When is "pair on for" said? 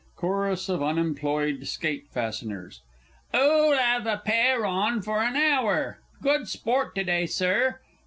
4.17-5.21